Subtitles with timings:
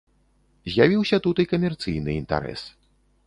[0.75, 2.61] З'явіўся тут і камерцыйны інтарэс.